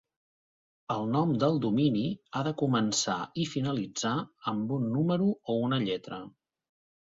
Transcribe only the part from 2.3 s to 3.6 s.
ha de començar i